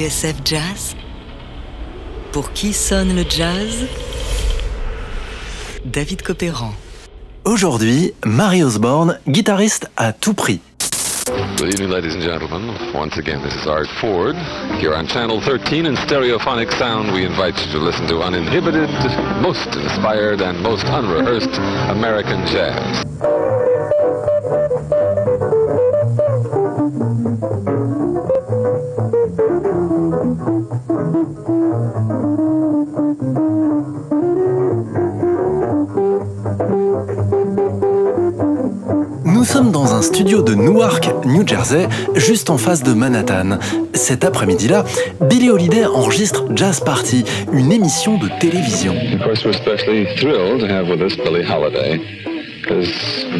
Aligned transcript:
TSF 0.00 0.36
Jazz 0.46 0.96
Pour 2.32 2.54
qui 2.54 2.72
sonne 2.72 3.14
le 3.14 3.22
jazz? 3.28 3.86
David 5.84 6.22
Copéran. 6.22 6.72
Aujourd'hui, 7.44 8.14
Mary 8.24 8.62
Osborne, 8.62 9.18
guitariste 9.28 9.90
à 9.98 10.14
tout 10.14 10.32
prix. 10.32 10.62
Good 11.58 11.74
evening, 11.74 11.90
ladies 11.90 12.14
and 12.14 12.22
gentlemen. 12.22 12.74
Once 12.94 13.18
again, 13.18 13.42
this 13.42 13.54
is 13.54 13.66
Art 13.66 13.88
Ford. 14.00 14.36
Here 14.78 14.94
on 14.94 15.06
Channel 15.06 15.38
13 15.42 15.84
in 15.84 15.96
stereophonic 15.96 16.72
sound, 16.78 17.12
we 17.12 17.26
invite 17.26 17.58
you 17.60 17.70
to 17.72 17.78
listen 17.78 18.06
to 18.06 18.22
uninhibited, 18.22 18.88
most 19.42 19.76
inspired, 19.76 20.40
and 20.40 20.62
most 20.62 20.86
unrehearsed 20.86 21.58
American 21.90 22.46
jazz. 22.46 23.04
Sommes 39.60 39.72
dans 39.72 39.92
un 39.94 40.00
studio 40.00 40.40
de 40.40 40.54
Newark, 40.54 41.10
New 41.26 41.46
Jersey, 41.46 41.86
juste 42.16 42.48
en 42.48 42.56
face 42.56 42.82
de 42.82 42.94
Manhattan. 42.94 43.58
Cet 43.92 44.24
après-midi-là, 44.24 44.86
Billie 45.28 45.50
Holiday 45.50 45.84
enregistre 45.84 46.46
Jazz 46.56 46.80
Party, 46.80 47.24
une 47.52 47.70
émission 47.70 48.16
de 48.16 48.28
télévision. 48.40 48.94
Of 48.94 49.22
course, 49.22 49.44
we're 49.44 49.54
especially 49.54 50.06
thrilled 50.16 50.60
to 50.60 50.66
have 50.66 50.88
with 50.88 51.02
us 51.02 51.14
Billie 51.14 51.44
Holiday, 51.44 52.00
because 52.62 52.88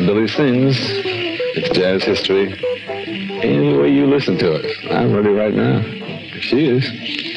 Billie 0.06 0.28
sings, 0.28 0.76
it's 1.56 1.70
jazz 1.70 2.02
history, 2.04 2.54
any 3.42 3.72
way 3.78 3.88
you 3.90 4.04
listen 4.06 4.36
to 4.36 4.56
it. 4.56 4.66
I'm 4.90 5.14
ready 5.14 5.30
right 5.30 5.54
now. 5.54 5.80
She 6.38 6.66
is. 6.66 7.29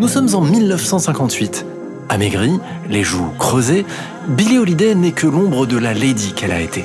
Nous 0.00 0.08
sommes 0.08 0.34
en 0.34 0.40
1958. 0.40 1.66
Amaigrie, 2.08 2.58
les 2.88 3.02
joues 3.02 3.30
creusées, 3.38 3.84
Billie 4.28 4.58
Holiday 4.58 4.94
n'est 4.94 5.12
que 5.12 5.26
l'ombre 5.26 5.66
de 5.66 5.78
la 5.78 5.92
lady 5.92 6.32
qu'elle 6.32 6.52
a 6.52 6.60
été. 6.60 6.84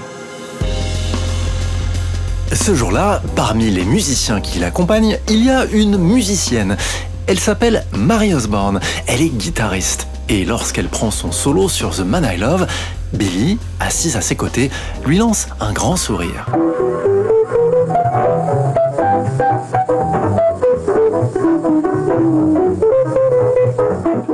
Ce 2.53 2.75
jour-là, 2.75 3.21
parmi 3.35 3.71
les 3.71 3.83
musiciens 3.83 4.39
qui 4.39 4.59
l'accompagnent, 4.59 5.17
il 5.27 5.43
y 5.43 5.49
a 5.49 5.65
une 5.65 5.97
musicienne. 5.97 6.77
Elle 7.25 7.39
s'appelle 7.39 7.83
Mary 7.93 8.33
Osborne, 8.33 8.79
elle 9.07 9.21
est 9.21 9.29
guitariste. 9.29 10.07
Et 10.29 10.45
lorsqu'elle 10.45 10.87
prend 10.87 11.09
son 11.09 11.31
solo 11.31 11.67
sur 11.67 11.95
The 11.95 12.01
Man 12.01 12.29
I 12.31 12.37
Love, 12.37 12.67
Billie, 13.11 13.57
assise 13.79 14.15
à 14.15 14.21
ses 14.21 14.35
côtés, 14.35 14.69
lui 15.05 15.17
lance 15.17 15.47
un 15.59 15.73
grand 15.73 15.95
sourire. 15.95 16.45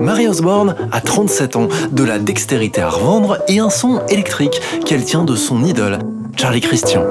Mary 0.01 0.27
Osborne 0.27 0.75
a 0.91 0.99
37 0.99 1.55
ans, 1.55 1.67
de 1.91 2.03
la 2.03 2.19
dextérité 2.19 2.81
à 2.81 2.89
revendre 2.89 3.37
et 3.47 3.59
un 3.59 3.69
son 3.69 4.01
électrique 4.07 4.59
qu'elle 4.85 5.05
tient 5.05 5.23
de 5.23 5.35
son 5.35 5.63
idole, 5.63 5.99
Charlie 6.35 6.61
Christian. 6.61 7.03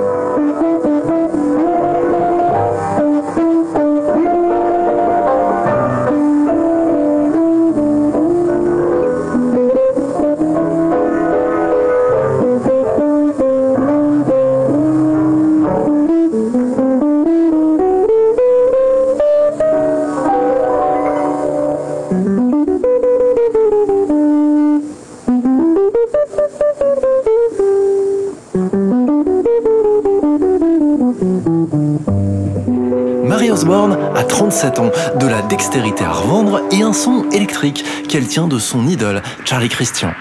de 34.48 35.26
la 35.26 35.42
dextérité 35.42 36.04
à 36.04 36.10
revendre 36.10 36.62
et 36.72 36.81
un 36.81 36.94
son 36.94 37.28
électrique 37.32 37.84
qu'elle 38.09 38.26
tient 38.26 38.48
de 38.48 38.59
son 38.59 38.88
idole, 38.88 39.22
Charlie 39.44 39.69
Christian. 39.69 40.14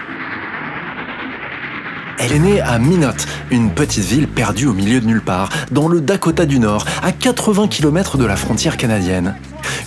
Elle 2.18 2.32
est 2.32 2.38
née 2.38 2.60
à 2.60 2.78
Minot, 2.78 3.08
une 3.50 3.70
petite 3.70 4.04
ville 4.04 4.28
perdue 4.28 4.66
au 4.66 4.74
milieu 4.74 5.00
de 5.00 5.06
nulle 5.06 5.22
part, 5.22 5.48
dans 5.70 5.88
le 5.88 6.02
Dakota 6.02 6.44
du 6.44 6.58
Nord, 6.58 6.84
à 7.02 7.10
80 7.10 7.68
km 7.68 8.18
de 8.18 8.26
la 8.26 8.36
frontière 8.36 8.76
canadienne. 8.76 9.34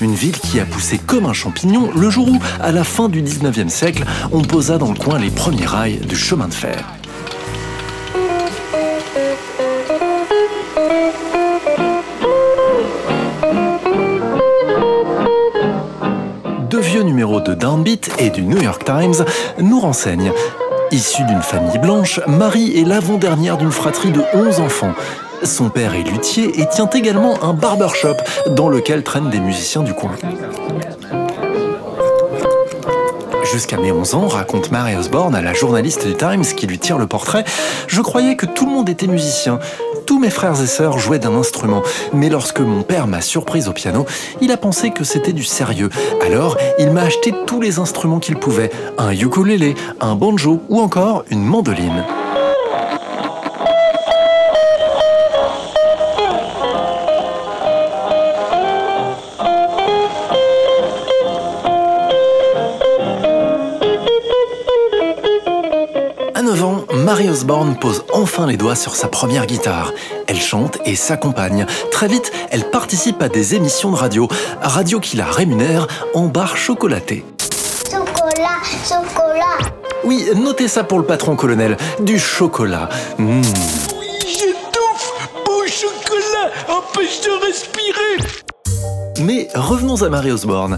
Une 0.02 0.16
ville 0.16 0.40
qui 0.40 0.60
a 0.60 0.66
poussé 0.66 0.98
comme 0.98 1.28
un 1.28 1.34
champignon 1.34 1.92
le 1.96 2.10
jour 2.10 2.28
où, 2.28 2.40
à 2.60 2.72
la 2.72 2.84
fin 2.84 3.10
du 3.10 3.22
19e 3.22 3.70
siècle, 3.70 4.06
on 4.32 4.42
posa 4.42 4.80
dans 4.80 4.92
le 4.92 4.98
coin 4.98 5.20
les 5.20 5.30
premiers 5.30 5.68
rails 5.68 6.00
du 6.00 6.16
chemin 6.16 6.48
de 6.48 6.54
fer. 6.56 6.84
Vieux 17.02 17.08
numéros 17.08 17.42
de 17.42 17.54
Downbeat 17.56 18.12
et 18.20 18.30
du 18.30 18.44
New 18.44 18.62
York 18.62 18.84
Times 18.86 19.26
nous 19.60 19.80
renseignent. 19.80 20.32
Issue 20.92 21.24
d'une 21.24 21.42
famille 21.42 21.80
blanche, 21.80 22.20
Marie 22.28 22.80
est 22.80 22.84
l'avant-dernière 22.84 23.58
d'une 23.58 23.72
fratrie 23.72 24.12
de 24.12 24.22
11 24.34 24.60
enfants. 24.60 24.94
Son 25.44 25.70
père 25.70 25.96
est 25.96 26.04
luthier 26.04 26.60
et 26.60 26.68
tient 26.68 26.90
également 26.90 27.44
un 27.44 27.54
barbershop 27.54 28.18
dans 28.52 28.70
lequel 28.70 29.04
traînent 29.04 29.30
des 29.32 29.40
musiciens 29.40 29.82
du 29.82 29.94
coin. 29.94 30.12
Jusqu'à 33.52 33.76
mes 33.76 33.92
11 33.92 34.14
ans, 34.16 34.28
raconte 34.30 34.72
Mary 34.72 34.96
Osborne 34.96 35.36
à 35.36 35.42
la 35.42 35.54
journaliste 35.54 36.08
du 36.08 36.16
Times 36.16 36.46
qui 36.56 36.68
lui 36.68 36.80
tire 36.80 36.98
le 36.98 37.06
portrait, 37.06 37.44
je 37.88 38.02
croyais 38.02 38.38
que 38.38 38.46
tout 38.46 38.66
le 38.66 38.72
monde 38.72 38.88
était 38.88 39.08
musicien. 39.08 39.60
Tous 40.06 40.20
mes 40.20 40.30
frères 40.30 40.62
et 40.62 40.68
sœurs 40.68 41.00
jouaient 41.00 41.20
d'un 41.20 41.36
instrument, 41.36 41.84
mais 42.14 42.30
lorsque 42.30 42.62
mon 42.62 42.84
père 42.84 43.08
m'a 43.08 43.20
surprise 43.20 43.68
au 43.68 43.74
piano, 43.74 44.06
il 44.40 44.54
a 44.54 44.58
pensé 44.58 44.92
que 44.92 45.04
c'était 45.04 45.34
du 45.34 45.44
sérieux. 45.44 45.90
Alors, 46.26 46.58
il 46.80 46.92
m'a 46.92 47.02
acheté 47.02 47.34
tous 47.46 47.60
les 47.60 47.78
instruments 47.78 48.20
qu'il 48.20 48.38
pouvait, 48.38 48.72
un 48.98 49.12
ukulélé, 49.12 49.76
un 50.00 50.16
banjo 50.16 50.62
ou 50.70 50.80
encore 50.80 51.26
une 51.30 51.44
mandoline. 51.44 52.06
Mary 67.12 67.30
Osborne 67.30 67.76
pose 67.76 68.06
enfin 68.14 68.48
les 68.48 68.56
doigts 68.56 68.78
sur 68.78 68.96
sa 68.96 69.10
première 69.10 69.46
guitare. 69.46 69.92
Elle 70.28 70.40
chante 70.40 70.78
et 70.86 70.96
s'accompagne. 70.96 71.66
Très 71.92 72.08
vite, 72.08 72.32
elle 72.52 72.64
participe 72.64 73.22
à 73.22 73.28
des 73.28 73.54
émissions 73.54 73.92
de 73.92 73.98
radio, 73.98 74.30
radio 74.62 75.02
qui 75.02 75.18
la 75.18 75.26
rémunère 75.26 75.88
en 76.14 76.28
barres 76.28 76.56
chocolatées. 76.56 77.26
Chocolat, 77.84 78.62
chocolat. 78.88 79.58
Oui, 80.06 80.26
notez 80.38 80.70
ça 80.70 80.86
pour 80.86 81.00
le 81.00 81.06
patron 81.06 81.36
colonel, 81.36 81.76
du 82.00 82.18
chocolat. 82.18 82.88
Mmh. 83.18 83.42
J'étouffe 84.26 85.12
Mon 85.46 85.68
chocolat 85.68 86.50
empêche 86.70 87.20
de 87.20 87.46
respirer 87.46 88.30
Mais 89.20 89.50
revenons 89.54 90.02
à 90.02 90.08
Mary 90.08 90.32
Osborne. 90.32 90.78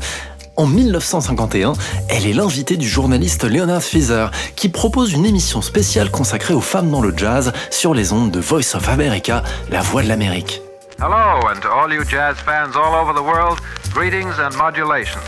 En 0.56 0.68
1951, 0.68 1.74
elle 2.10 2.28
est 2.28 2.34
l'invitée 2.34 2.78
du 2.78 2.88
journaliste 2.88 3.44
Leonard 3.44 3.82
Feather, 3.82 4.30
qui 4.56 4.70
propose 4.70 5.12
une 5.14 5.26
émission 5.26 5.64
spéciale 5.64 6.12
consacrée 6.12 6.54
aux 6.54 6.62
femmes 6.62 6.92
dans 6.92 7.02
le 7.02 7.12
jazz 7.18 7.52
sur 7.72 7.96
les 7.96 8.14
ondes 8.14 8.30
de 8.30 8.40
Voice 8.40 8.76
of 8.76 8.88
America, 8.88 9.42
la 9.72 9.82
voix 9.82 10.04
de 10.04 10.10
l'Amérique. 10.10 10.62
Hello, 11.00 11.48
and 11.50 11.60
to 11.60 11.70
all 11.70 11.92
you 11.92 12.04
jazz 12.04 12.36
fans 12.38 12.76
all 12.76 12.94
over 12.94 13.14
the 13.16 13.24
world, 13.24 13.60
greetings 13.96 14.40
and 14.40 14.56
modulations. 14.56 15.24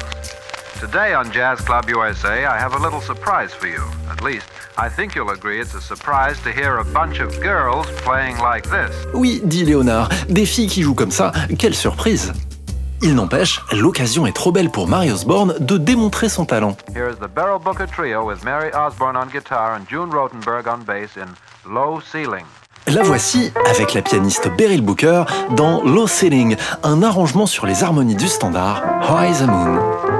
Today 0.79 1.15
on 1.15 1.31
Jazz 1.33 1.59
Club 1.61 1.89
USA, 1.89 2.45
I 2.45 2.59
have 2.59 2.75
a 2.75 2.79
little 2.79 3.01
surprise 3.01 3.51
for 3.51 3.67
you. 3.67 3.81
At 4.11 4.23
least, 4.23 4.45
I 4.77 4.89
think 4.89 5.15
you'll 5.15 5.31
agree 5.31 5.59
it's 5.59 5.73
a 5.73 5.81
surprise 5.81 6.37
to 6.43 6.51
hear 6.51 6.77
a 6.77 6.83
bunch 6.83 7.19
of 7.19 7.41
girls 7.41 7.87
playing 8.03 8.37
like 8.37 8.69
this. 8.69 8.93
Oui, 9.15 9.41
dit 9.43 9.63
Léonard, 9.63 10.09
des 10.29 10.45
filles 10.45 10.67
qui 10.67 10.83
jouent 10.83 10.93
comme 10.93 11.11
ça, 11.11 11.31
quelle 11.57 11.73
surprise 11.73 12.31
Il 13.05 13.13
n'empêche, 13.13 13.61
l'occasion 13.71 14.25
est 14.25 14.31
trop 14.31 14.51
belle 14.51 14.71
pour 14.71 14.87
Mary 14.87 15.11
Osborne 15.11 15.53
de 15.59 15.77
démontrer 15.77 16.27
son 16.27 16.43
talent. 16.43 16.75
Here's 16.95 17.19
the 17.19 17.31
Beryl 17.31 17.59
Booker 17.63 17.85
Trio 17.85 18.27
with 18.27 18.43
Mary 18.43 18.71
Osborne 18.73 19.15
on 19.15 19.27
guitar 19.27 19.75
and 19.75 19.83
June 19.87 20.09
Rotenberg 20.11 20.65
on 20.67 20.83
bass 20.83 21.15
in 21.15 21.27
Low 21.71 22.01
Ceiling. 22.01 22.45
La 22.87 23.03
voici 23.03 23.53
avec 23.69 23.93
la 23.93 24.01
pianiste 24.01 24.49
Beryl 24.57 24.81
Booker 24.81 25.25
dans 25.55 25.83
Low 25.83 26.07
Ceiling, 26.07 26.57
un 26.81 27.03
arrangement 27.03 27.45
sur 27.45 27.67
les 27.67 27.83
harmonies 27.83 28.15
du 28.15 28.27
standard 28.27 28.81
High 29.03 29.37
the 29.37 29.45
Moon. 29.45 30.14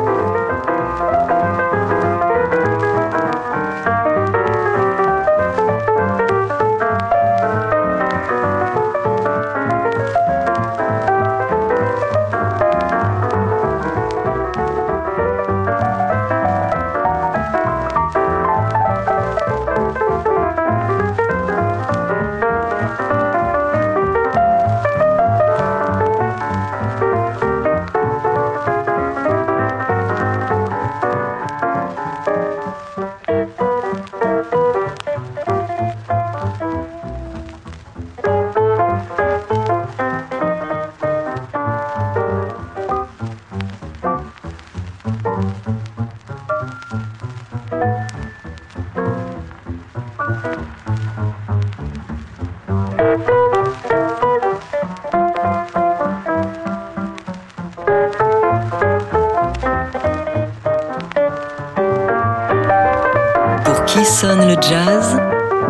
Jazz 64.70 65.18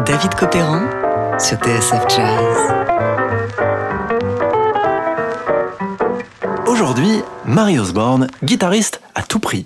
David 0.06 0.36
Copéran 0.36 0.84
sur 1.38 1.58
TSF 1.58 2.06
Jazz. 2.08 2.58
Aujourd'hui, 6.66 7.22
Mary 7.46 7.78
Osborne, 7.78 8.28
guitariste 8.44 9.02
à 9.14 9.24
tout 9.24 9.40
prix. 9.40 9.66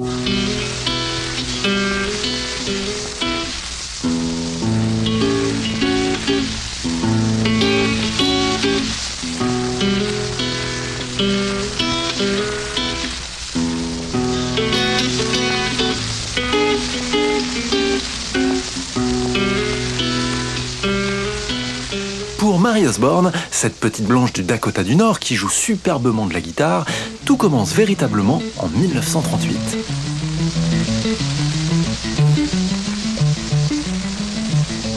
Mary 22.80 22.88
Osborne, 22.88 23.34
cette 23.52 23.78
petite 23.78 24.06
blanche 24.06 24.32
du 24.32 24.42
Dakota 24.42 24.84
du 24.84 24.96
Nord 24.96 25.20
qui 25.20 25.36
joue 25.36 25.50
superbement 25.50 26.28
de 26.28 26.34
la 26.34 26.40
guitare, 26.40 26.86
tout 27.26 27.36
commence 27.36 27.74
véritablement 27.74 28.42
en 28.58 28.70
1938. 28.70 29.78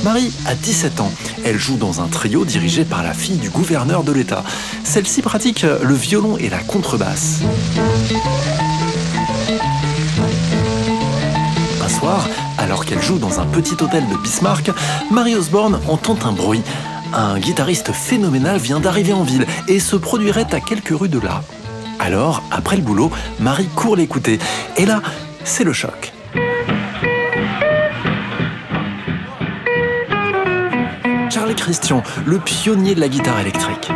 Marie 0.05 0.33
a 0.47 0.55
17 0.55 1.01
ans. 1.01 1.11
Elle 1.45 1.59
joue 1.59 1.77
dans 1.77 2.01
un 2.01 2.07
trio 2.07 2.45
dirigé 2.45 2.85
par 2.85 3.03
la 3.03 3.15
fille 3.15 3.39
du 3.39 3.51
gouverneur 3.51 4.05
de 4.05 4.13
l'État. 4.13 4.45
Celle-ci 4.85 5.21
pratique 5.21 5.63
le 5.63 5.95
violon 5.95 6.37
et 6.39 6.51
la 6.51 6.59
contrebasse. 6.59 7.41
Un 11.85 11.89
soir, 11.89 12.29
alors 12.59 12.85
qu'elle 12.85 13.03
joue 13.03 13.19
dans 13.19 13.41
un 13.41 13.47
petit 13.47 13.75
hôtel 13.83 14.05
de 14.09 14.17
Bismarck, 14.19 14.71
Marie 15.11 15.35
Osborne 15.35 15.81
entend 15.89 16.17
un 16.25 16.33
bruit. 16.33 16.63
Un 17.15 17.39
guitariste 17.39 17.93
phénoménal 17.93 18.57
vient 18.57 18.81
d'arriver 18.81 19.13
en 19.13 19.23
ville 19.23 19.47
et 19.69 19.81
se 19.81 19.97
produirait 19.97 20.55
à 20.55 20.61
quelques 20.61 20.99
rues 20.99 21.11
de 21.11 21.19
là. 21.19 21.43
Alors, 21.99 22.43
après 22.51 22.77
le 22.77 22.83
boulot, 22.83 23.11
Marie 23.39 23.69
court 23.69 23.97
l'écouter. 23.97 24.39
Et 24.79 24.87
là, 24.87 25.03
c'est 25.45 25.65
le 25.65 25.73
choc. 25.73 26.13
Charlie 31.31 31.55
Christian, 31.55 32.03
le 32.25 32.39
pionnier 32.39 32.95
de 32.95 33.01
la 33.01 33.09
guitare 33.09 33.41
électrique. 33.41 33.91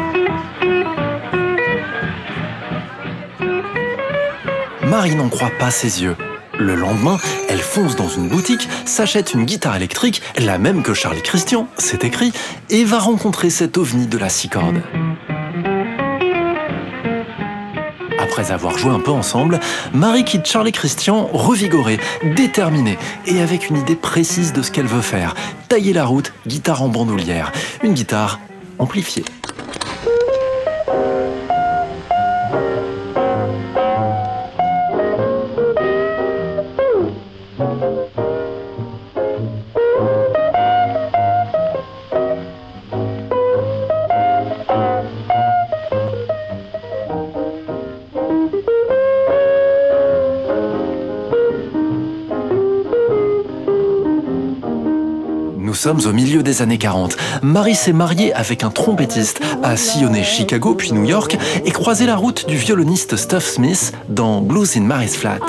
Marie 4.85 5.15
n'en 5.15 5.29
croit 5.29 5.51
pas 5.59 5.71
ses 5.71 6.03
yeux. 6.03 6.17
Le 6.59 6.75
lendemain, 6.75 7.19
elle 7.51 7.61
fonce 7.61 7.97
dans 7.97 8.09
une 8.09 8.29
boutique, 8.29 8.67
s'achète 8.87 9.35
une 9.35 9.45
guitare 9.45 9.77
électrique, 9.77 10.23
la 10.39 10.57
même 10.57 10.83
que 10.83 10.95
Charlie 10.95 11.21
Christian, 11.21 11.69
c'est 11.77 12.03
écrit, 12.03 12.33
et 12.71 12.85
va 12.85 12.99
rencontrer 12.99 13.51
cet 13.51 13.77
ovni 13.77 14.07
de 14.07 14.17
la 14.17 14.31
six 14.31 14.49
cordes. 14.49 14.81
Après 18.19 18.53
avoir 18.53 18.79
joué 18.79 18.91
un 18.91 19.01
peu 19.01 19.11
ensemble, 19.11 19.61
Marie 19.93 20.25
quitte 20.25 20.47
Charlie 20.47 20.73
Christian 20.73 21.29
revigorée, 21.33 22.01
déterminée 22.35 22.99
et 23.27 23.41
avec 23.41 23.69
une 23.69 23.77
idée 23.77 23.95
précise 23.95 24.55
de 24.55 24.63
ce 24.63 24.71
qu'elle 24.71 24.87
veut 24.87 25.03
faire. 25.03 25.35
Tailler 25.69 25.93
la 25.93 26.07
route, 26.07 26.33
guitare 26.47 26.83
en 26.83 26.89
bandoulière, 26.89 27.53
une 27.83 27.93
guitare 27.93 28.41
amplifiée. 28.79 29.25
Nous 55.67 55.75
sommes 55.75 55.99
au 56.07 56.13
milieu 56.13 56.45
des 56.45 56.63
années 56.63 56.79
40. 56.79 57.17
Marie 57.43 57.75
s'est 57.75 57.93
mariée 57.93 58.33
avec 58.33 58.63
un 58.63 58.71
trompettiste, 58.71 59.41
a 59.65 59.77
sillonné 59.77 60.23
Chicago 60.23 60.77
puis 60.77 60.93
New 60.93 61.03
York 61.03 61.37
et 61.65 61.73
croisé 61.73 62.07
la 62.07 62.15
route 62.15 62.47
du 62.47 62.55
violoniste 62.55 63.17
Stuff 63.17 63.45
Smith 63.45 63.93
dans 64.09 64.41
Blues 64.41 64.77
in 64.77 64.83
Mary's 64.83 65.17
Flat. 65.17 65.41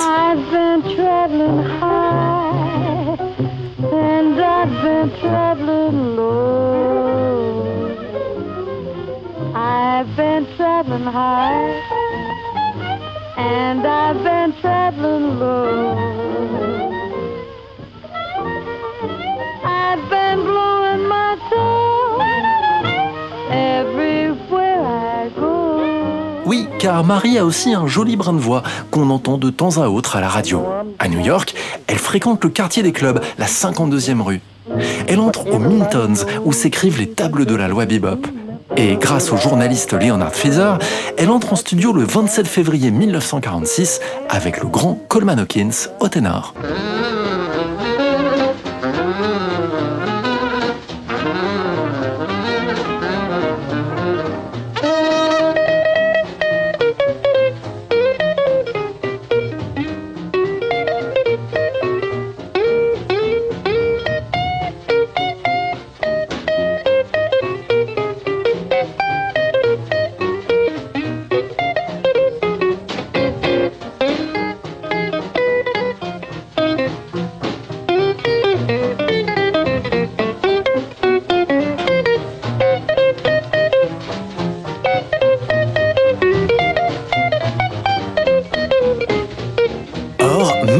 Oui, 26.48 26.66
car 26.78 27.04
Marie 27.04 27.36
a 27.36 27.44
aussi 27.44 27.74
un 27.74 27.86
joli 27.86 28.16
brin 28.16 28.32
de 28.32 28.38
voix 28.38 28.62
qu'on 28.90 29.10
entend 29.10 29.36
de 29.36 29.50
temps 29.50 29.76
à 29.76 29.88
autre 29.88 30.16
à 30.16 30.22
la 30.22 30.30
radio. 30.30 30.64
À 30.98 31.06
New 31.06 31.20
York, 31.20 31.54
elle 31.86 31.98
fréquente 31.98 32.42
le 32.42 32.48
quartier 32.48 32.82
des 32.82 32.92
clubs, 32.92 33.20
la 33.36 33.44
52e 33.44 34.22
rue. 34.22 34.40
Elle 35.08 35.20
entre 35.20 35.46
au 35.52 35.58
Mintons, 35.58 36.24
où 36.46 36.54
s'écrivent 36.54 36.98
les 36.98 37.10
tables 37.10 37.44
de 37.44 37.54
la 37.54 37.68
loi 37.68 37.84
Bebop. 37.84 38.26
Et 38.78 38.96
grâce 38.96 39.30
au 39.30 39.36
journaliste 39.36 39.92
Leonard 39.92 40.34
Feather, 40.34 40.78
elle 41.18 41.28
entre 41.28 41.52
en 41.52 41.56
studio 41.56 41.92
le 41.92 42.04
27 42.04 42.46
février 42.46 42.90
1946 42.90 44.00
avec 44.30 44.62
le 44.62 44.68
grand 44.68 44.98
Coleman 45.06 45.40
Hawkins 45.40 45.90
au 46.00 46.08
ténor. 46.08 46.54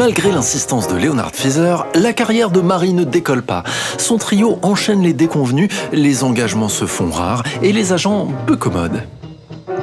Malgré 0.08 0.32
l'insistance 0.32 0.88
de 0.88 0.96
Leonard 0.96 1.32
Feather, 1.34 1.84
la 1.94 2.14
carrière 2.14 2.48
de 2.48 2.62
Marie 2.62 2.94
ne 2.94 3.04
décolle 3.04 3.42
pas. 3.42 3.62
Son 3.98 4.16
trio 4.16 4.58
enchaîne 4.62 5.02
les 5.02 5.12
déconvenus, 5.12 5.68
les 5.92 6.24
engagements 6.24 6.70
se 6.70 6.86
font 6.86 7.10
rares 7.10 7.42
et 7.60 7.74
les 7.74 7.92
agents 7.92 8.28
peu 8.46 8.56
commodes. 8.56 9.02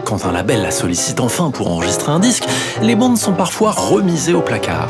Quand 0.03 0.25
un 0.25 0.31
label 0.31 0.63
la 0.63 0.71
sollicite 0.71 1.19
enfin 1.19 1.51
pour 1.51 1.69
enregistrer 1.69 2.11
un 2.11 2.19
disque, 2.19 2.45
les 2.81 2.95
bandes 2.95 3.19
sont 3.19 3.33
parfois 3.33 3.69
remisées 3.69 4.33
au 4.33 4.41
placard. 4.41 4.87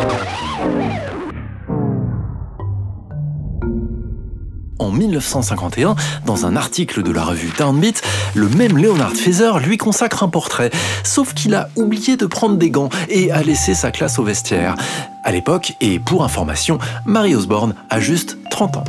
1951, 5.19 5.95
dans 6.25 6.45
un 6.45 6.55
article 6.55 7.03
de 7.03 7.11
la 7.11 7.23
revue 7.23 7.51
Downbeat, 7.57 8.01
le 8.33 8.49
même 8.49 8.77
Leonard 8.77 9.13
Feather 9.13 9.59
lui 9.59 9.77
consacre 9.77 10.23
un 10.23 10.29
portrait, 10.29 10.71
sauf 11.03 11.33
qu'il 11.33 11.55
a 11.55 11.69
oublié 11.75 12.17
de 12.17 12.25
prendre 12.25 12.57
des 12.57 12.69
gants 12.69 12.89
et 13.09 13.31
a 13.31 13.41
laissé 13.41 13.73
sa 13.73 13.91
classe 13.91 14.19
au 14.19 14.23
vestiaire. 14.23 14.75
À 15.23 15.31
l'époque, 15.31 15.73
et 15.81 15.99
pour 15.99 16.23
information, 16.23 16.77
Mary 17.05 17.35
Osborne 17.35 17.75
a 17.89 17.99
juste 17.99 18.37
30 18.49 18.77
ans. 18.77 18.83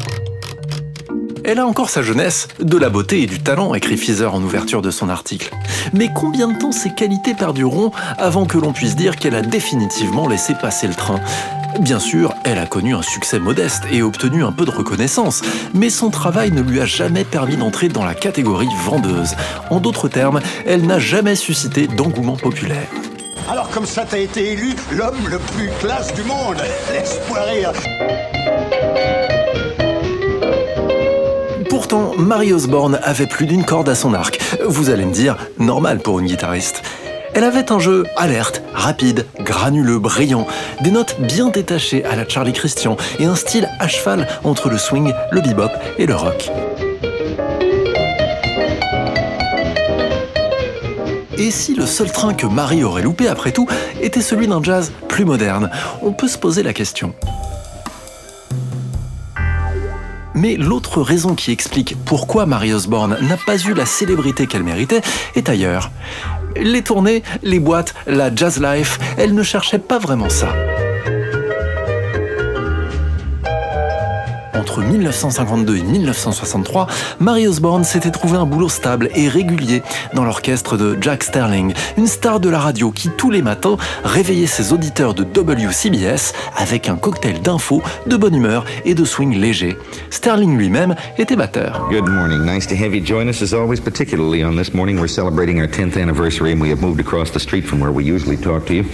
Elle 1.49 1.61
a 1.61 1.67
encore 1.67 1.91
sa 1.91 2.03
jeunesse, 2.03 2.49
de 2.59 2.77
la 2.77 2.91
beauté 2.91 3.23
et 3.23 3.27
du 3.27 3.39
talent, 3.39 3.73
écrit 3.73 3.97
Feather 3.97 4.35
en 4.35 4.43
ouverture 4.43 4.83
de 4.83 4.91
son 4.91 5.09
article. 5.09 5.55
Mais 5.93 6.11
combien 6.13 6.49
de 6.49 6.59
temps 6.59 6.73
ces 6.73 6.91
qualités 6.91 7.35
perdureront 7.35 7.93
avant 8.19 8.47
que 8.47 8.59
l'on 8.59 8.73
puisse 8.73 8.97
dire 8.97 9.15
qu'elle 9.15 9.37
a 9.37 9.43
définitivement 9.43 10.27
laissé 10.27 10.55
passer 10.55 10.89
le 10.89 10.95
train? 10.95 11.21
Bien 11.79 12.01
sûr, 12.01 12.35
elle 12.43 12.59
a 12.59 12.67
connu 12.67 12.97
un 12.97 13.03
succès 13.03 13.39
modeste 13.39 13.85
et 13.93 14.03
obtenu 14.03 14.43
un 14.43 14.51
peu 14.51 14.65
de 14.65 14.73
reconnaissance, 14.73 15.43
mais 15.73 15.89
son 15.89 16.11
travail 16.11 16.51
ne 16.51 16.63
lui 16.63 16.81
a 16.81 16.85
jamais 16.85 17.23
permis 17.23 17.57
d'entrer 17.57 17.89
dans 17.89 18.05
la 18.05 18.17
catégorie 18.17 18.67
vendeuse. 18.85 19.37
En 19.71 19.79
d'autres 19.79 20.09
termes, 20.09 20.41
elle 20.67 20.85
n'a 20.85 20.99
jamais 20.99 21.37
suscité 21.37 21.87
d'engouement 21.87 22.37
populaire. 22.37 22.89
Alors 23.49 23.71
comme 23.71 23.87
ça, 23.87 24.05
t'as 24.05 24.19
été 24.19 24.51
élu 24.51 24.75
l'homme 24.91 25.29
le 25.29 25.39
plus 25.39 25.71
classe 25.79 26.13
du 26.13 26.25
monde. 26.25 26.57
Laisse-moi 26.93 27.39
rire. 27.43 27.73
Mary 32.19 32.53
Osborne 32.53 32.99
avait 33.03 33.27
plus 33.27 33.47
d'une 33.47 33.65
corde 33.65 33.89
à 33.89 33.95
son 33.95 34.15
arc. 34.15 34.41
Vous 34.67 34.91
allez 34.91 35.05
me 35.05 35.13
dire, 35.13 35.37
normal 35.59 35.99
pour 36.01 36.19
une 36.19 36.27
guitariste. 36.27 36.83
Elle 37.35 37.45
avait 37.45 37.71
un 37.71 37.79
jeu 37.79 38.05
alerte, 38.17 38.63
rapide, 38.75 39.27
granuleux, 39.41 39.99
brillant, 39.99 40.47
des 40.83 40.91
notes 40.91 41.17
bien 41.21 41.49
détachées 41.49 42.05
à 42.05 42.17
la 42.17 42.27
Charlie 42.27 42.53
Christian 42.53 42.97
et 43.19 43.27
un 43.27 43.35
style 43.35 43.69
à 43.79 43.89
cheval 43.89 44.27
entre 44.45 44.71
le 44.71 44.79
swing, 44.79 45.13
le 45.31 45.41
bebop 45.41 45.71
et 45.99 46.07
le 46.07 46.15
rock. 46.15 46.51
Et 51.39 51.51
si 51.51 51.75
le 51.75 51.85
seul 51.85 52.11
train 52.11 52.33
que 52.33 52.47
Marie 52.47 52.83
aurait 52.83 53.03
loupé 53.03 53.29
après 53.29 53.53
tout 53.53 53.69
était 54.01 54.23
celui 54.23 54.49
d'un 54.49 54.63
jazz 54.63 54.91
plus 55.09 55.27
moderne? 55.27 55.71
On 56.03 56.13
peut 56.13 56.29
se 56.29 56.39
poser 56.39 56.63
la 56.63 56.73
question. 56.73 57.13
Mais 60.37 60.57
l'autre 60.57 61.01
raison 61.01 61.35
qui 61.35 61.51
explique 61.51 61.97
pourquoi 62.05 62.45
Marie 62.45 62.75
Osborne 62.75 63.17
n'a 63.23 63.39
pas 63.39 63.57
eu 63.57 63.73
la 63.73 63.87
célébrité 63.87 64.47
qu'elle 64.47 64.63
méritait 64.63 65.01
est 65.35 65.49
ailleurs. 65.49 65.91
Les 66.57 66.83
tournées, 66.83 67.23
les 67.43 67.59
boîtes, 67.59 67.95
la 68.07 68.33
jazz 68.35 68.61
life, 68.61 68.99
elle 69.17 69.35
ne 69.35 69.43
cherchait 69.43 69.79
pas 69.79 69.99
vraiment 69.99 70.29
ça. 70.29 70.49
Entre 74.67 74.83
1952 74.83 75.77
et 75.77 75.83
1963, 75.85 76.89
Mary 77.21 77.47
Osborne 77.47 77.85
s'était 77.85 78.11
trouvé 78.11 78.37
un 78.37 78.47
boulot 78.47 78.69
stable 78.69 79.09
et 79.15 79.29
régulier 79.29 79.81
dans 80.13 80.25
l'orchestre 80.25 80.77
de 80.77 80.99
Jack 81.01 81.23
Sterling, 81.23 81.73
une 81.97 82.09
star 82.09 82.41
de 82.41 82.49
la 82.49 82.59
radio 82.59 82.91
qui 82.91 83.09
tous 83.17 83.31
les 83.31 83.43
matins 83.43 83.77
réveillait 84.03 84.49
ses 84.49 84.73
auditeurs 84.73 85.15
de 85.15 85.23
WCBS 85.23 86.33
avec 86.57 86.89
un 86.89 86.97
cocktail 86.97 87.41
d'infos, 87.43 87.81
de 88.09 88.17
bonne 88.17 88.35
humeur 88.35 88.65
et 88.85 88.95
de 88.95 89.05
swing 89.05 89.37
léger. 89.37 89.79
Sterling 90.11 90.59
lui-même 90.59 90.97
était 91.17 91.37
batteur. 91.37 91.87
Good 91.89 92.09
morning. 92.09 92.45
Nice 92.45 92.67
to 92.67 92.75
have 92.75 92.93
you 92.93 93.07
join 93.07 93.29
us 93.29 93.43
as 93.43 93.55
always, 93.55 93.79
particularly 93.79 94.43
on 94.43 94.57
this 94.57 94.75
morning. 94.75 94.99
We're 94.99 95.07
celebrating 95.07 95.61
our 95.61 95.69
10th 95.69 95.97
anniversary 95.97 96.51
and 96.51 96.61
we 96.61 96.71
have 96.71 96.81
moved 96.81 96.99
across 96.99 97.31
the 97.31 97.39
street 97.39 97.63
from 97.63 97.79
where 97.79 97.93
we 97.93 98.03
usually 98.03 98.37
talk 98.37 98.67
to 98.67 98.75
you. 98.75 98.85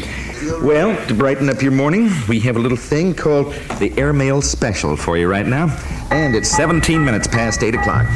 Well, 0.61 0.97
to 1.07 1.14
brighten 1.14 1.49
up 1.49 1.62
your 1.62 1.73
morning, 1.73 2.11
we 2.29 2.41
have 2.41 2.57
a 2.57 2.59
little 2.59 2.76
thing 2.76 3.14
called 3.14 3.55
the 3.79 3.93
Airmail 3.97 4.43
Special 4.43 4.97
for 4.97 5.17
you 5.17 5.29
right 5.29 5.47
now. 5.47 5.62
And 6.11 6.35
it's 6.35 6.50
17 6.57 7.04
minutes 7.04 7.28
past 7.28 7.62
8 7.62 7.75
o'clock. 7.75 8.07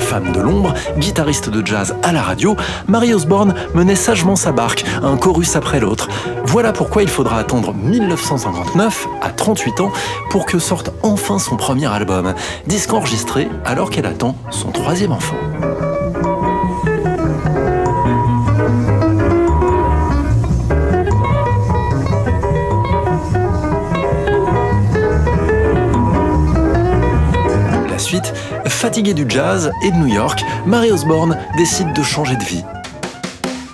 Femme 0.00 0.32
de 0.32 0.40
l'ombre, 0.40 0.74
guitariste 0.98 1.50
de 1.50 1.64
jazz 1.64 1.94
à 2.02 2.12
la 2.12 2.22
radio, 2.22 2.56
Mary 2.88 3.14
Osborne 3.14 3.54
menait 3.74 3.94
sagement 3.94 4.34
sa 4.34 4.50
barque, 4.50 4.84
un 5.02 5.16
chorus 5.16 5.54
après 5.54 5.78
l'autre. 5.78 6.08
Voilà 6.44 6.72
pourquoi 6.72 7.02
il 7.02 7.08
faudra 7.08 7.38
attendre 7.38 7.72
1959, 7.72 9.06
à 9.22 9.30
38 9.30 9.80
ans, 9.80 9.92
pour 10.30 10.46
que 10.46 10.58
sorte 10.58 10.90
enfin 11.02 11.38
son 11.38 11.56
premier 11.56 11.86
album, 11.86 12.34
disque 12.66 12.92
enregistré 12.92 13.48
alors 13.64 13.90
qu'elle 13.90 14.06
attend 14.06 14.34
son 14.50 14.72
troisième 14.72 15.12
enfant. 15.12 15.36
Fatiguée 28.80 29.12
du 29.12 29.26
jazz 29.28 29.70
et 29.82 29.90
de 29.90 29.96
New 29.96 30.06
York, 30.06 30.42
Mary 30.64 30.90
Osborne 30.90 31.36
décide 31.58 31.92
de 31.92 32.02
changer 32.02 32.34
de 32.36 32.42
vie. 32.42 32.64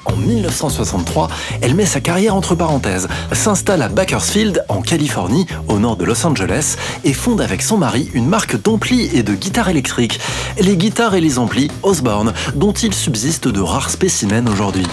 En 0.04 0.16
1963, 0.16 1.28
elle 1.62 1.76
met 1.76 1.86
sa 1.86 2.00
carrière 2.00 2.34
entre 2.34 2.56
parenthèses, 2.56 3.06
s'installe 3.30 3.82
à 3.82 3.88
Bakersfield, 3.88 4.64
en 4.68 4.82
Californie, 4.82 5.46
au 5.68 5.78
nord 5.78 5.96
de 5.96 6.04
Los 6.04 6.26
Angeles, 6.26 6.74
et 7.04 7.12
fonde 7.12 7.40
avec 7.40 7.62
son 7.62 7.78
mari 7.78 8.10
une 8.14 8.26
marque 8.26 8.60
d'amplis 8.60 9.08
et 9.14 9.22
de 9.22 9.34
guitares 9.34 9.68
électriques. 9.68 10.18
Les 10.58 10.76
guitares 10.76 11.14
et 11.14 11.20
les 11.20 11.38
amplis 11.38 11.70
Osborne, 11.84 12.32
dont 12.56 12.72
il 12.72 12.92
subsiste 12.92 13.46
de 13.46 13.60
rares 13.60 13.90
spécimens 13.90 14.50
aujourd'hui. 14.50 14.88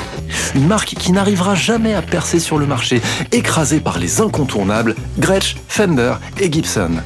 Une 0.54 0.68
marque 0.68 0.94
qui 0.94 1.12
n'arrivera 1.12 1.56
jamais 1.56 1.96
à 1.96 2.04
percer 2.04 2.40
sur 2.40 2.60
le 2.60 2.68
marché, 2.68 3.02
écrasée 3.32 3.80
par 3.80 3.98
les 3.98 4.22
incontournables 4.22 4.94
Gretsch, 5.18 5.56
Fender 5.68 6.14
et 6.40 6.52
Gibson. 6.52 7.02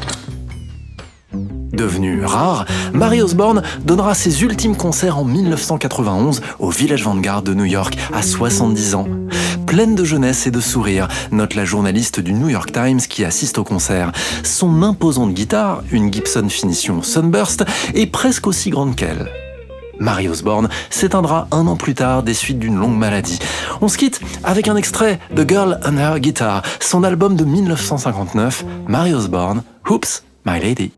Devenue 1.78 2.26
rare, 2.26 2.66
Mary 2.92 3.22
Osborne 3.22 3.62
donnera 3.86 4.16
ses 4.16 4.42
ultimes 4.42 4.76
concerts 4.76 5.20
en 5.20 5.24
1991 5.24 6.42
au 6.58 6.72
Village 6.72 7.04
Vanguard 7.04 7.44
de 7.44 7.54
New 7.54 7.66
York 7.66 7.96
à 8.12 8.24
70 8.24 8.96
ans. 8.96 9.08
Pleine 9.68 9.94
de 9.94 10.04
jeunesse 10.04 10.48
et 10.48 10.52
de 10.52 10.60
sourire, 10.60 11.08
note 11.32 11.54
la 11.54 11.66
journaliste 11.66 12.20
du 12.20 12.34
New 12.34 12.50
York 12.50 12.72
Times 12.72 13.02
qui 13.02 13.24
assiste 13.24 13.60
au 13.60 13.64
concert. 13.64 14.12
Son 14.44 14.82
imposante 14.82 15.36
guitare, 15.36 15.84
une 15.92 16.12
Gibson 16.12 16.50
finition 16.50 17.04
Sunburst, 17.04 17.64
est 17.94 18.08
presque 18.08 18.48
aussi 18.48 18.72
grande 18.72 18.96
qu'elle. 18.96 19.30
Mary 20.00 20.30
Osborne 20.30 20.70
s'éteindra 20.90 21.48
un 21.52 21.68
an 21.68 21.76
plus 21.76 21.94
tard 21.94 22.24
des 22.24 22.34
suites 22.34 22.60
d'une 22.60 22.80
longue 22.80 22.98
maladie. 22.98 23.38
On 23.82 23.88
se 23.88 24.00
quitte 24.00 24.20
avec 24.44 24.68
un 24.68 24.78
extrait 24.78 25.20
de 25.32 25.48
Girl 25.48 25.80
and 25.86 25.98
Her 25.98 26.20
Guitar, 26.20 26.64
son 26.80 27.04
album 27.04 27.36
de 27.36 27.46
1959, 27.46 28.66
Mary 28.88 29.14
Osborne, 29.14 29.62
Oops, 29.88 30.24
My 30.44 30.60
Lady. 30.60 30.92